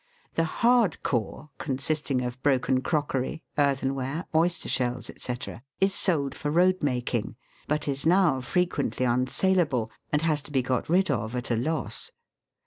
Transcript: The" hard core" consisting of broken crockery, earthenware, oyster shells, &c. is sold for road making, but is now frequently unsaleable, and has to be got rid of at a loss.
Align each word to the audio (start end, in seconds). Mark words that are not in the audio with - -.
The" 0.33 0.43
hard 0.65 1.03
core" 1.03 1.51
consisting 1.69 2.23
of 2.23 2.41
broken 2.41 2.81
crockery, 2.81 3.43
earthenware, 3.55 4.25
oyster 4.33 4.67
shells, 4.67 5.11
&c. 5.15 5.35
is 5.79 5.93
sold 5.93 6.33
for 6.33 6.49
road 6.49 6.81
making, 6.81 7.35
but 7.67 7.87
is 7.87 8.07
now 8.07 8.41
frequently 8.41 9.05
unsaleable, 9.05 9.91
and 10.11 10.23
has 10.23 10.41
to 10.41 10.51
be 10.51 10.63
got 10.63 10.89
rid 10.89 11.11
of 11.11 11.35
at 11.35 11.51
a 11.51 11.55
loss. 11.55 12.09